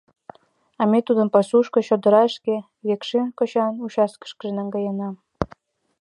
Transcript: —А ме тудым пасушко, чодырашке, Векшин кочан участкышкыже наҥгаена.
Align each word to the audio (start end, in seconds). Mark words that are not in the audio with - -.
—А 0.81 0.83
ме 0.91 0.99
тудым 1.07 1.27
пасушко, 1.33 1.79
чодырашке, 1.87 2.55
Векшин 2.87 3.25
кочан 3.37 3.73
участкышкыже 3.85 4.51
наҥгаена. 4.57 5.09